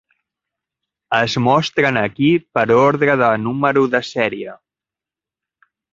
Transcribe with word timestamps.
Es 1.17 1.35
mostren 1.47 1.99
aquí 2.03 2.29
per 2.59 2.65
ordre 2.77 3.19
de 3.23 3.29
número 3.45 3.85
de 3.97 4.03
sèrie. 4.13 4.57